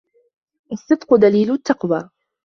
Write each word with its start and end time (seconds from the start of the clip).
الصدق 0.71 1.13
دليل 1.15 1.51
التقوى 1.51 2.09